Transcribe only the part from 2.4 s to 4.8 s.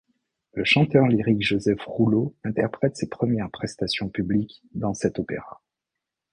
interprète ses premières prestations publiques